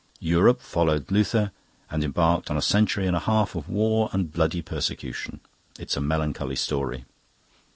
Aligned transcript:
Europe 0.19 0.61
followed 0.61 1.11
Luther 1.11 1.51
and 1.91 2.03
embarked 2.03 2.49
on 2.49 2.57
a 2.57 2.61
century 2.63 3.05
and 3.05 3.15
a 3.15 3.19
half 3.19 3.53
of 3.53 3.69
war 3.69 4.09
and 4.11 4.33
bloody 4.33 4.63
persecution. 4.63 5.41
It's 5.77 5.95
a 5.95 6.01
melancholy 6.01 6.55
story." 6.55 7.05